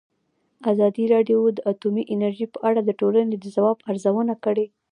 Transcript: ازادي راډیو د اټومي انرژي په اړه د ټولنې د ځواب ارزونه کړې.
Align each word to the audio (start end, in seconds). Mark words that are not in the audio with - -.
ازادي 0.71 1.05
راډیو 1.13 1.39
د 1.53 1.59
اټومي 1.71 2.03
انرژي 2.13 2.47
په 2.53 2.59
اړه 2.67 2.81
د 2.83 2.89
ټولنې 2.99 3.35
د 3.39 3.45
ځواب 3.55 3.77
ارزونه 3.89 4.33
کړې. 4.43 4.65